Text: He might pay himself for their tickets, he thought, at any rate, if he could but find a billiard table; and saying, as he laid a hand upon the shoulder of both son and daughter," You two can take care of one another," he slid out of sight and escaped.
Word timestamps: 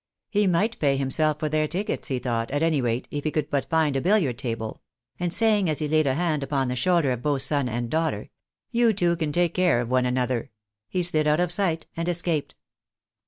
He 0.31 0.47
might 0.47 0.79
pay 0.79 0.97
himself 0.97 1.37
for 1.37 1.47
their 1.47 1.67
tickets, 1.67 2.07
he 2.07 2.17
thought, 2.17 2.49
at 2.49 2.63
any 2.63 2.81
rate, 2.81 3.07
if 3.11 3.23
he 3.23 3.29
could 3.29 3.51
but 3.51 3.69
find 3.69 3.95
a 3.95 4.01
billiard 4.01 4.39
table; 4.39 4.81
and 5.19 5.31
saying, 5.31 5.69
as 5.69 5.77
he 5.77 5.87
laid 5.87 6.07
a 6.07 6.15
hand 6.15 6.41
upon 6.41 6.69
the 6.69 6.75
shoulder 6.75 7.11
of 7.11 7.21
both 7.21 7.43
son 7.43 7.69
and 7.69 7.87
daughter," 7.91 8.31
You 8.71 8.93
two 8.93 9.15
can 9.15 9.31
take 9.31 9.53
care 9.53 9.79
of 9.79 9.89
one 9.91 10.07
another," 10.07 10.49
he 10.89 11.03
slid 11.03 11.27
out 11.27 11.39
of 11.39 11.51
sight 11.51 11.85
and 11.95 12.09
escaped. 12.09 12.55